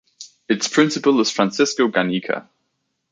[0.49, 2.49] Its principal is Francisco Garnica.